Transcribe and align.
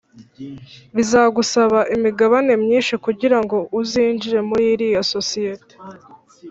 Bizagusaba 0.95 1.79
imigabane 1.95 2.51
myinshi 2.63 2.93
kugira 3.05 3.37
ngo 3.43 3.57
uzinjire 3.79 4.39
muri 4.49 4.63
iriya 4.73 5.01
sosiyete 5.13 5.73